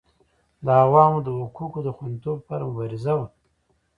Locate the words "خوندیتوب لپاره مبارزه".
1.95-3.13